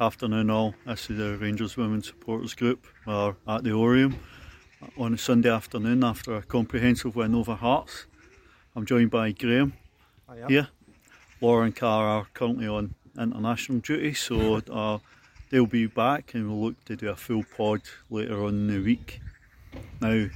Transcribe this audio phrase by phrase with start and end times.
[0.00, 0.74] Afternoon all.
[0.86, 2.86] This is the Rangers Women Supporters Group.
[3.06, 4.14] We're at the Oriam
[4.96, 8.06] on a Sunday afternoon after a comprehensive win over Hearts.
[8.74, 9.74] I'm joined by Graeme
[10.28, 10.68] Oh, here.
[11.40, 14.98] Laura and Cara are currently on international duty, so uh,
[15.50, 18.80] they'll be back and we'll look to do a full pod later on in the
[18.80, 19.20] week.
[20.00, 20.26] Now,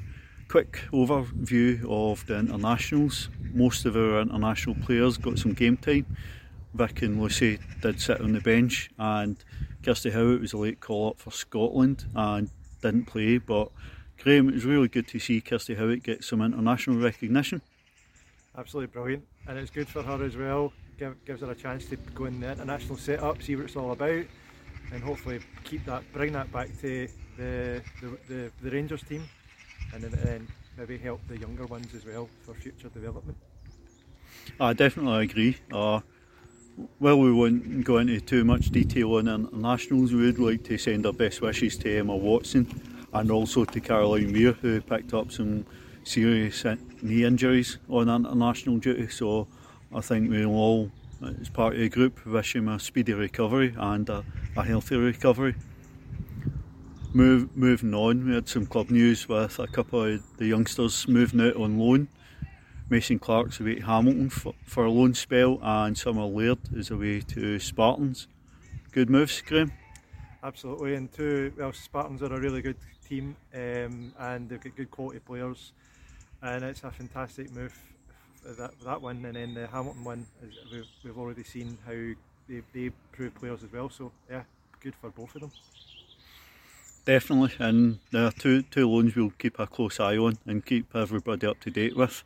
[0.48, 3.30] quick overview of the internationals.
[3.52, 6.06] Most of our international players got some game time.
[6.74, 9.36] Vic and Lucy did sit on the bench, and
[9.82, 12.50] Kirsty Howat was a late call up for Scotland and
[12.82, 13.38] didn't play.
[13.38, 13.70] But
[14.22, 17.62] Graeme, it was really good to see Kirsty Howat get some international recognition.
[18.56, 20.72] Absolutely brilliant, and it's good for her as well.
[20.98, 23.92] Give, gives her a chance to go in the international setup, see what it's all
[23.92, 24.24] about,
[24.92, 29.28] and hopefully keep that, bring that back to the the, the, the Rangers team,
[29.92, 33.36] and then, then maybe help the younger ones as well for future development.
[34.58, 35.56] I definitely agree.
[35.70, 36.00] Uh,
[37.00, 40.12] well, we won't go into too much detail on internationals.
[40.12, 42.66] We would like to send our best wishes to Emma Watson
[43.12, 45.64] and also to Caroline Weir, who picked up some
[46.04, 46.64] serious
[47.02, 49.08] knee injuries on international duty.
[49.08, 49.48] So
[49.94, 50.90] I think we'll all,
[51.40, 54.24] as part of the group, wish him a speedy recovery and a,
[54.56, 55.54] a healthy recovery.
[57.14, 61.40] Move, moving on, we had some club news with a couple of the youngsters moving
[61.40, 62.08] out on loan.
[62.88, 67.20] Mason Clark's away to Hamilton for, for a loan spell, and Summer Laird is away
[67.20, 68.28] to Spartans.
[68.92, 69.72] Good moves, Graeme.
[70.42, 72.76] Absolutely, and two, well, Spartans are a really good
[73.08, 75.72] team, um, and they've got good quality players,
[76.42, 77.76] and it's a fantastic move
[78.54, 80.26] that that one, and then the Hamilton one,
[80.70, 81.92] we've, we've already seen how
[82.48, 83.90] they, they prove players as well.
[83.90, 84.42] So yeah,
[84.80, 85.50] good for both of them.
[87.04, 90.94] Definitely, and there are two two loans we'll keep a close eye on and keep
[90.94, 92.22] everybody up to date with.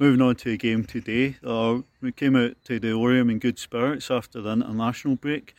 [0.00, 3.60] Moving on to the game today, uh, we came out to the Oriam in good
[3.60, 5.54] spirits after the international break.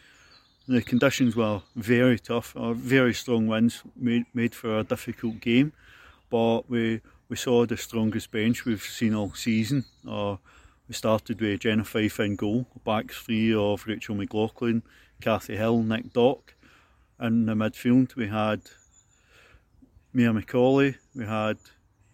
[0.67, 5.71] The conditions were very tough, uh, very strong winds made, made for a difficult game,
[6.29, 9.85] but we we saw the strongest bench we've seen all season.
[10.05, 10.35] Uh,
[10.89, 14.83] we started with Jenna Fife in goal, back three of Rachel McLaughlin,
[15.21, 16.55] Kathy Hill, Nick Dock.
[17.21, 18.63] In the midfield, we had
[20.11, 21.57] Mia McCauley, we had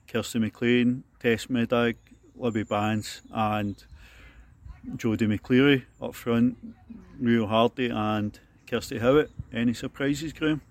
[0.07, 1.95] Kirsty McLean, Tess Middag,
[2.35, 3.83] Libby Bands, and
[4.95, 6.57] Jodi McLeary up front,
[7.19, 9.29] Rio Hardy, and Kirsty Howat.
[9.53, 10.61] Any surprises, Graeme?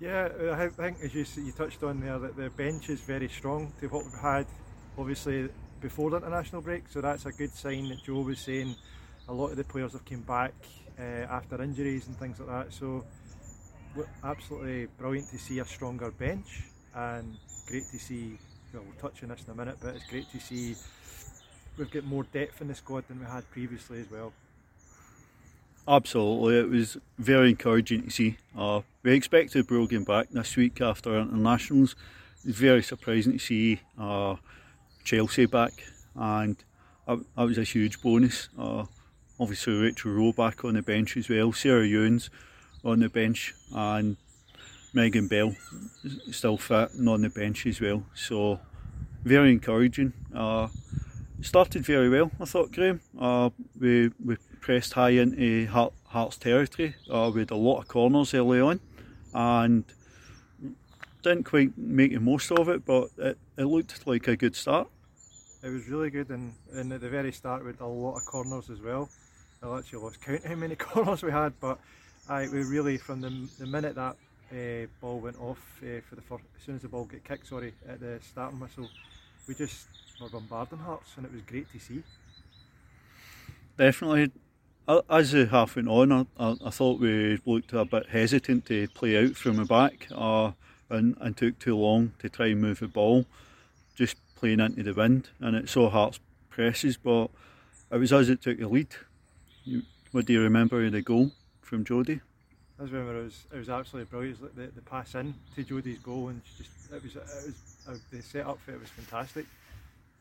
[0.00, 3.72] Yeah, I think as you, you touched on there, that the bench is very strong
[3.80, 4.46] to what we've had,
[4.98, 5.48] obviously
[5.80, 6.88] before the international break.
[6.88, 8.74] So that's a good sign that Joe was saying.
[9.28, 10.54] A lot of the players have come back
[10.98, 12.72] uh, after injuries and things like that.
[12.72, 13.04] So
[14.24, 16.64] absolutely brilliant to see a stronger bench
[16.94, 18.38] and great to see.
[18.72, 20.74] Well, touch on this in a minute, but it's great to see
[21.76, 24.32] we've got more depth in the squad than we had previously as well.
[25.86, 28.36] Absolutely, it was very encouraging to see.
[28.56, 31.96] Uh, we expected Brogan back this week after internationals.
[32.46, 34.36] It's very surprising to see uh,
[35.04, 35.72] Chelsea back,
[36.14, 36.56] and
[37.06, 38.48] that, that, was a huge bonus.
[38.58, 38.84] Uh,
[39.38, 41.52] obviously, Rachel Rowe back on the bench as well.
[41.52, 42.30] Sarah Ewens
[42.84, 44.16] on the bench, and
[44.92, 45.54] Megan Bell
[46.30, 48.04] still fit and on the bench as well.
[48.14, 48.60] So,
[49.24, 50.12] very encouraging.
[50.34, 50.68] Uh,
[51.40, 53.00] started very well, I thought, Graeme.
[53.18, 56.94] Uh, we, we pressed high into Hearts territory.
[57.10, 58.80] Uh, we had a lot of corners early on
[59.34, 59.84] and
[61.22, 64.88] didn't quite make the most of it, but it, it looked like a good start.
[65.62, 68.24] It was really good, and, and at the very start, we had a lot of
[68.26, 69.08] corners as well.
[69.62, 71.78] I actually lost count how many corners we had, but
[72.28, 74.16] I, we really, from the, the minute that
[74.52, 77.46] uh, ball went off, uh, for the first, as soon as the ball got kicked,
[77.48, 78.88] sorry, at the starting whistle,
[79.48, 79.86] we just
[80.20, 82.02] were bombarding Hearts, and it was great to see.
[83.76, 84.30] Definitely.
[85.08, 89.16] As the half went on, I, I, thought we looked a bit hesitant to play
[89.16, 90.52] out from the back uh,
[90.90, 93.24] and, and took too long to try and move the ball,
[93.94, 95.30] just playing into the wind.
[95.40, 96.18] And it saw Hearts
[96.50, 97.30] presses, but
[97.92, 98.88] it was us that took the lead.
[100.10, 101.30] What do you remember of the goal
[101.62, 102.20] from Jodie?
[102.82, 104.40] I remember it was it was absolutely brilliant.
[104.40, 107.54] Was like the, the pass in to Jodie's goal, and just it was it was
[107.88, 109.46] uh, the setup for it was fantastic.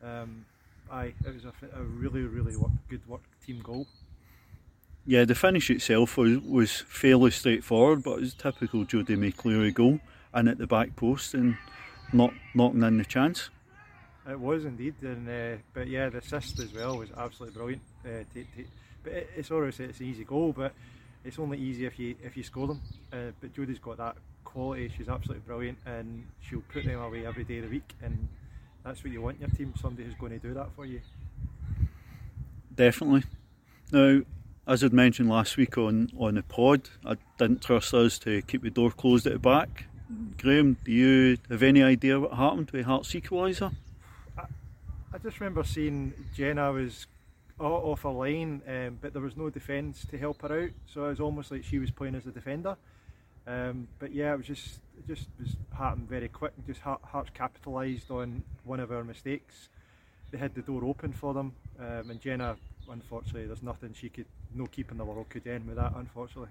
[0.04, 0.46] Um,
[0.92, 3.88] aye, it was a, a really really work, good work team goal.
[5.08, 10.00] Yeah, the finish itself was, was fairly straightforward, but it was typical Jodi McLeary goal,
[10.32, 11.58] and at the back post and
[12.14, 13.50] not knocking in the chance.
[14.30, 17.82] It was indeed, and uh, but yeah, the assist as well was absolutely brilliant.
[18.06, 18.66] Uh, to, to,
[19.04, 20.74] but it, it's always it's an easy goal, but
[21.24, 22.82] it's only easy if you if you score them.
[23.12, 27.44] Uh, but Jodie's got that quality; she's absolutely brilliant, and she'll put them away every
[27.44, 28.28] day of the week, and
[28.84, 29.74] that's what you want in your team.
[29.80, 31.02] Somebody who's going to do that for you.
[32.76, 33.24] Definitely.
[33.92, 34.22] Now,
[34.68, 38.64] as I'd mentioned last week on, on the pod, I didn't trust us to keep
[38.64, 39.86] the door closed at the back.
[40.38, 43.74] Graeme, do you have any idea what happened with Hearts equaliser?
[44.38, 44.44] I,
[45.14, 47.08] I just remember seeing Jenna was
[47.66, 51.10] off a line, um, but there was no defence to help her out, so it
[51.10, 52.76] was almost like she was playing as a defender.
[53.48, 56.54] Um, but yeah, it was just it just was happened very quick.
[56.58, 59.70] And Just Hearts capitalised on one of our mistakes.
[60.32, 62.56] They had the door open for them, um, and Jenna,
[62.90, 66.50] unfortunately, there's nothing she could, no keep in the world could end with that, unfortunately.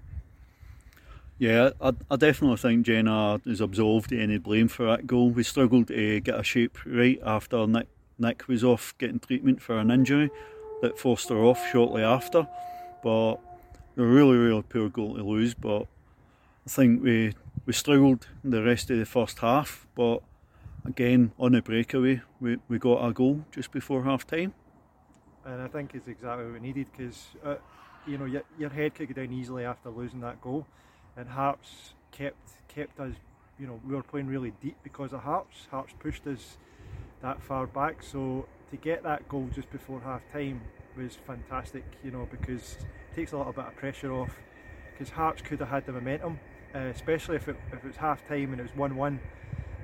[1.38, 5.30] Yeah, I, I definitely think Jenna is absolved any blame for that goal.
[5.30, 9.78] We struggled to get a shape right after Nick, Nick was off getting treatment for
[9.78, 10.30] an injury
[10.82, 12.46] that forced her off shortly after.
[13.02, 13.34] But
[13.96, 15.54] a really, really poor goal to lose.
[15.54, 15.82] But
[16.66, 17.34] I think we
[17.66, 19.86] we struggled the rest of the first half.
[19.94, 20.22] But
[20.84, 24.54] again, on a breakaway, we, we got our goal just before half time.
[25.44, 27.56] And I think it's exactly what we needed because uh,
[28.06, 30.66] you know your, your head could go down easily after losing that goal
[31.16, 33.14] and Hearts kept kept us.
[33.58, 35.68] You know, we were playing really deep because of Hearts.
[35.70, 36.56] Hearts pushed us
[37.20, 40.62] that far back, so to get that goal just before half time
[40.96, 41.84] was fantastic.
[42.02, 44.30] You know, because it takes a little bit of pressure off.
[44.92, 46.38] Because Hearts could have had the momentum,
[46.74, 49.20] uh, especially if it if it was half time and it was one one.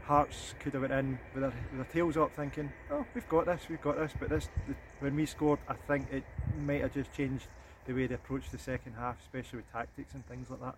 [0.05, 3.47] Hearts could have went in with their, with their tails up, thinking, "Oh, we've got
[3.47, 6.25] this, we've got this." But this, the, when we scored, I think it
[6.59, 7.49] might have just changed
[7.87, 10.77] the way they approached the second half, especially with tactics and things like that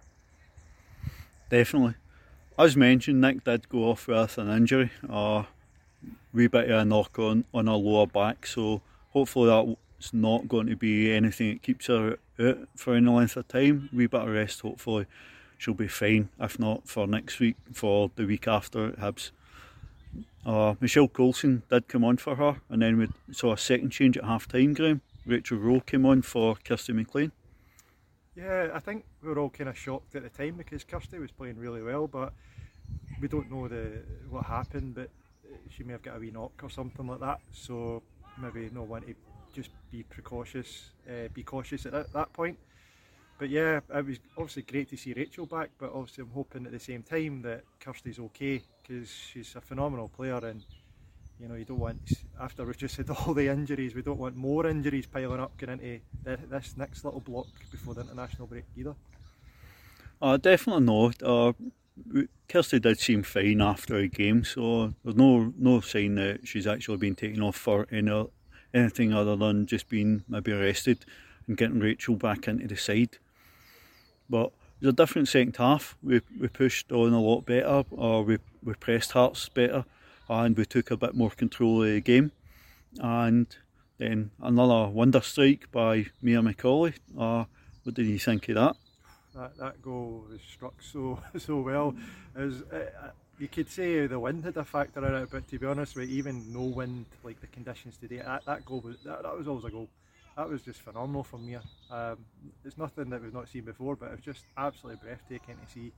[1.48, 1.94] definitely.
[2.58, 5.46] As mentioned, Nick did go off with an injury, a
[6.32, 8.80] wee bit of a knock on, on her lower back, so
[9.10, 13.48] hopefully that's not going to be anything that keeps her out for any length of
[13.48, 13.88] time.
[13.92, 15.06] Wee bit of rest, hopefully
[15.56, 19.30] she'll be fine, if not for next week, for the week after at Hibs.
[20.46, 24.16] Uh, Michelle Coulson did come on for her, and then we saw a second change
[24.16, 25.02] at half time, Graeme.
[25.26, 27.32] Rachel Rowe came on for Kirsty McLean.
[28.34, 31.32] Yeah, I think we were all kind of shocked at the time because Kirsty was
[31.32, 32.32] playing really well, but
[33.20, 34.94] we don't know the what happened.
[34.94, 35.10] But
[35.70, 37.40] she may have got a wee knock or something like that.
[37.52, 38.02] So
[38.40, 39.14] maybe no one to
[39.52, 42.58] just be precautious, uh, be cautious at that, that point.
[43.38, 45.70] But yeah, it was obviously great to see Rachel back.
[45.78, 50.08] But obviously, I'm hoping at the same time that Kirsty's okay because she's a phenomenal
[50.08, 50.64] player and
[51.40, 52.00] you know, you don't want,
[52.40, 55.80] after we've just had all the injuries, we don't want more injuries piling up going
[55.80, 58.94] into this next little block before the international break either.
[60.20, 61.22] Uh, definitely not.
[61.22, 61.52] Uh,
[62.48, 66.96] Kirsty did seem fine after a game, so there's no no sign that she's actually
[66.96, 68.26] been taken off for any,
[68.72, 71.04] anything other than just being maybe arrested
[71.46, 73.18] and getting Rachel back into the side.
[74.30, 75.96] But it was a different second half.
[76.02, 79.84] We we pushed on a lot better, or we, we pressed Hearts better
[80.28, 82.32] and we took a bit more control of the game.
[82.98, 83.46] And
[83.98, 86.94] then another wonder strike by Mia McCauley.
[87.18, 87.44] Uh,
[87.82, 88.76] what did you think of that?
[89.38, 91.94] That, that goal was struck so so well.
[92.34, 95.66] As uh, you could say the wind had a factor in it, but to be
[95.66, 99.38] honest with even no wind like the conditions today, that, that goal was that, that
[99.38, 99.88] was always a goal.
[100.36, 101.62] That was just phenomenal from Mia.
[101.88, 102.18] Um,
[102.64, 105.92] it's nothing that we've not seen before, but it was just absolutely breathtaking to see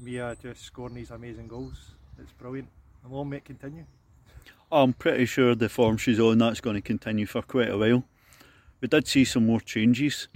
[0.00, 1.92] Mia just scoring these amazing goals.
[2.20, 2.68] It's brilliant
[3.04, 3.84] and long may it continue.
[4.72, 8.02] I'm pretty sure the form she's on that's going to continue for quite a while.
[8.80, 10.26] We did see some more changes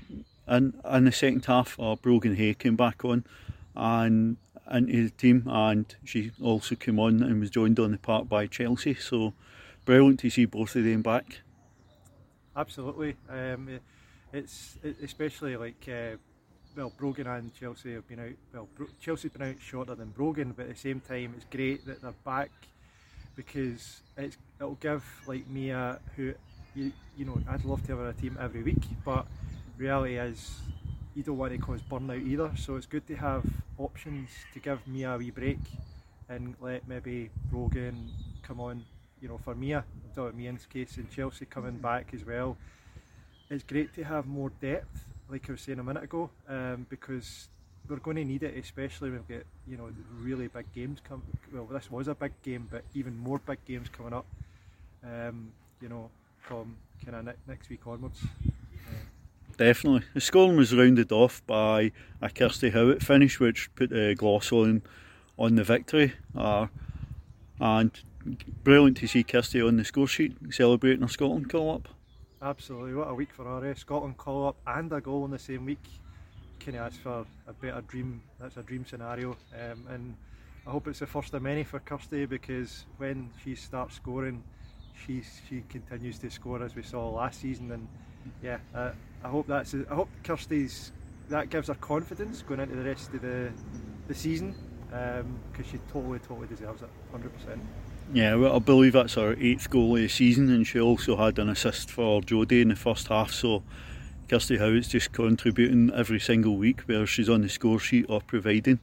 [0.48, 1.78] in, in the second half.
[1.78, 3.24] Uh, Brogan Hay came back on
[3.74, 4.36] and
[4.70, 8.46] into the team, and she also came on and was joined on the park by
[8.46, 8.94] Chelsea.
[8.94, 9.34] So
[9.84, 11.40] brilliant to see both of them back.
[12.56, 13.80] Absolutely, um,
[14.32, 16.16] it's especially like uh,
[16.76, 18.32] well, Brogan and Chelsea have been out.
[18.52, 21.86] Well, Bro- Chelsea's been out shorter than Brogan, but at the same time, it's great
[21.86, 22.50] that they're back
[23.36, 26.34] because it'll give like Mia, who
[26.74, 29.26] you you know, I'd love to have a team every week, but
[29.82, 30.60] reality is
[31.14, 32.50] you don't want to cause burnout either.
[32.56, 33.44] So it's good to have
[33.78, 35.58] options to give Mia a wee break
[36.28, 38.10] and let maybe Brogan
[38.42, 38.84] come on.
[39.20, 39.84] You know, for Mia,
[40.16, 42.56] in Mia's case, and Chelsea coming back as well.
[43.50, 47.48] It's great to have more depth like I was saying a minute ago, um, because
[47.88, 51.22] we're going to need it, especially when we get you know really big games come.
[51.52, 54.26] Well, this was a big game, but even more big games coming up.
[55.04, 56.10] Um, you know,
[56.40, 58.20] from kind of ne- next week onwards.
[59.62, 64.50] Definitely, the scoring was rounded off by a Kirsty Howat finish, which put a gloss
[64.50, 64.82] on
[65.38, 66.14] on the victory.
[66.36, 66.66] Uh,
[67.60, 67.92] and
[68.64, 71.88] brilliant to see Kirsty on the score sheet celebrating her Scotland call up.
[72.42, 73.64] Absolutely, what a week for.
[73.64, 73.74] Eh?
[73.74, 75.86] Scotland call up and a goal in the same week.
[76.58, 78.20] Can you ask for a better dream?
[78.40, 80.16] That's a dream scenario, um, and
[80.66, 84.42] I hope it's the first of many for Kirsty because when she starts scoring,
[85.06, 87.86] she she continues to score as we saw last season, and
[88.42, 88.90] yeah, uh,
[89.24, 89.74] I hope that's.
[89.74, 90.92] I hope Kirsty's
[91.28, 93.50] that gives her confidence going into the rest of the
[94.08, 94.54] the season
[94.88, 97.62] because um, she totally, totally deserves it, hundred percent.
[98.12, 101.38] Yeah, well, I believe that's her eighth goal of the season, and she also had
[101.38, 103.30] an assist for Jodie in the first half.
[103.32, 103.62] So
[104.28, 108.80] Kirsty Howat's just contributing every single week, whether she's on the score sheet or providing.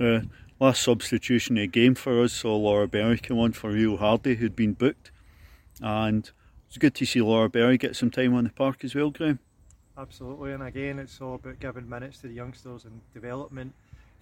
[0.00, 0.20] Uh,
[0.58, 4.34] last substitution of the game for us saw Laura Berry come on for Rio Hardy,
[4.34, 5.12] who'd been booked,
[5.80, 6.30] and
[6.68, 9.38] it's good to see Laura Berry get some time on the park as well, Graeme.
[9.98, 13.72] Absolutely, and again, it's all about giving minutes to the youngsters and development.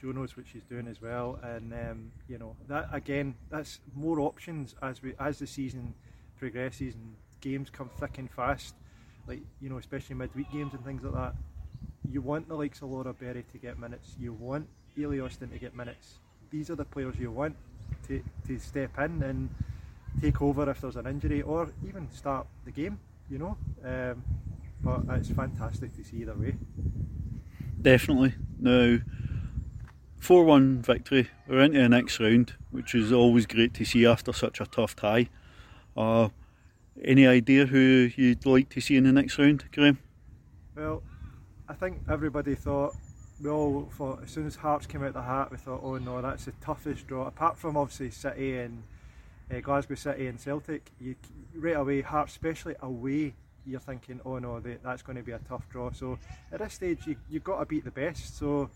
[0.00, 4.20] Joe knows what she's doing as well, and um, you know that again, that's more
[4.20, 5.94] options as we as the season
[6.38, 8.74] progresses and games come thick and fast.
[9.26, 11.34] Like you know, especially midweek games and things like that.
[12.10, 14.14] You want the likes of Laura Berry to get minutes.
[14.18, 16.18] You want Eilidh Austin to get minutes.
[16.50, 17.56] These are the players you want
[18.08, 19.48] to, to step in and
[20.20, 22.98] take over if there's an injury or even start the game.
[23.30, 23.56] You know.
[23.84, 24.22] Um,
[24.82, 26.56] but it's fantastic to see either way.
[27.80, 28.34] Definitely.
[28.58, 28.98] Now,
[30.18, 31.28] 4 1 victory.
[31.48, 34.94] We're into the next round, which is always great to see after such a tough
[34.94, 35.28] tie.
[35.96, 36.28] Uh,
[37.02, 39.98] any idea who you'd like to see in the next round, Graeme?
[40.76, 41.02] Well,
[41.68, 42.94] I think everybody thought,
[43.42, 46.20] we all thought, as soon as Hearts came out the hat, we thought, oh no,
[46.20, 47.26] that's the toughest draw.
[47.26, 48.82] Apart from obviously City and
[49.52, 51.16] uh, Glasgow City and Celtic, you,
[51.54, 53.34] right away, Hearts, especially away,
[53.66, 55.90] you're thinking, oh no, that's going to be a tough draw.
[55.90, 56.18] So
[56.52, 58.36] at this stage, you, you've got to beat the best.
[58.38, 58.70] So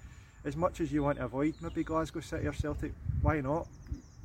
[0.44, 3.66] as much as you want to avoid maybe Glasgow City or Celtic, why not?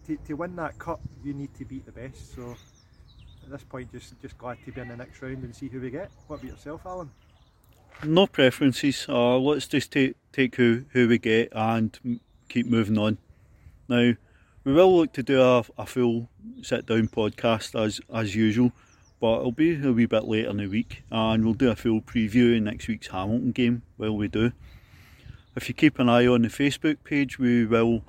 [0.08, 2.36] To, to win that cup, you need to beat the best.
[2.36, 2.56] So
[3.44, 5.80] at this point, just just glad to be in the next round and see who
[5.80, 6.12] we get.
[6.28, 7.12] What about yourself, Alan?
[8.04, 9.06] No preferences.
[9.08, 13.18] Uh, let's just take take who who we get and keep moving on.
[13.88, 14.14] Now
[14.64, 16.30] we will look to do a, a full
[16.62, 18.72] sit down podcast as as usual
[19.24, 22.02] but it'll be a wee bit later in the week and we'll do a full
[22.02, 24.52] preview in next week's Hamilton game while we do.
[25.56, 28.04] If you keep an eye on the Facebook page, we will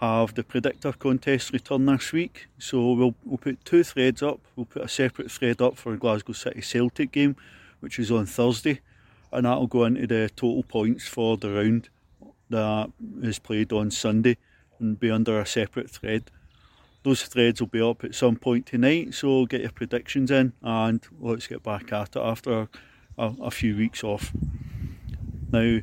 [0.00, 2.48] have the predictor contest return this week.
[2.58, 4.40] So we'll, we'll put two threads up.
[4.56, 7.36] We'll put a separate thread up for Glasgow City Celtic game,
[7.78, 8.80] which is on Thursday,
[9.30, 11.88] and that'll go into the total points for the round
[12.50, 12.90] that
[13.22, 14.38] is played on Sunday
[14.80, 16.30] and be under a separate thread
[17.02, 21.06] those threads will be up at some point tonight, so get your predictions in and
[21.20, 22.68] let's get back at it after
[23.16, 24.32] a, a few weeks off.
[25.50, 25.78] Now,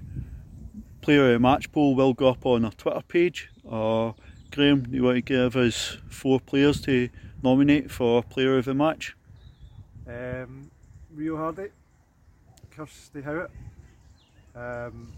[1.02, 3.50] player of the match poll will go up on our Twitter page.
[3.70, 4.12] Uh,
[4.52, 7.10] Graeme, do you want to give us four players to
[7.42, 9.16] nominate for player of the match?
[10.08, 10.70] Um,
[11.14, 11.70] Rio Hardy,
[12.72, 13.50] Kirsty Howat.
[14.56, 15.12] Um,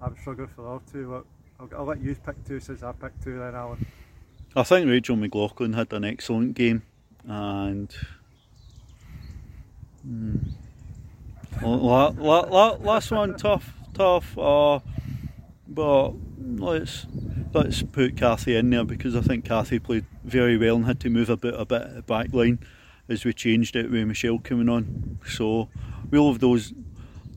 [0.00, 1.24] I'm struggling for the other two.
[1.62, 3.86] I'll, I'll, let you pick two since I picked two then, Alan.
[4.56, 6.82] I think Rachel McLaughlin had an excellent game,
[7.24, 7.94] and
[10.02, 10.38] hmm,
[11.62, 14.36] la, la, la, last one tough, tough.
[14.36, 14.80] Uh,
[15.68, 17.06] but let's
[17.54, 21.10] let's put Kathy in there because I think Kathy played very well and had to
[21.10, 22.58] move a bit a bit at the back line
[23.08, 25.18] as we changed it with Michelle coming on.
[25.26, 25.68] So
[26.10, 26.72] we'll have those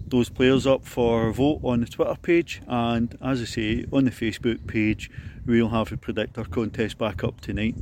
[0.08, 4.06] those players up for a vote on the Twitter page and as I say on
[4.06, 5.10] the Facebook page
[5.46, 7.76] we'll have a predictor contest back up tonight.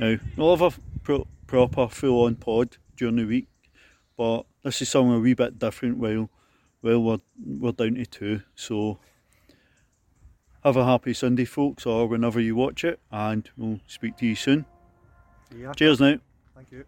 [0.00, 3.48] Now we'll have a pro- proper full on pod during the week
[4.16, 6.30] but this is something a wee bit different while
[6.82, 8.98] well we're, we're down to two so
[10.66, 14.34] have a happy Sunday folks or whenever you watch it and we'll speak to you
[14.34, 14.64] soon.
[15.56, 15.72] Yeah.
[15.72, 16.18] Cheers now.
[16.56, 16.84] Thank you.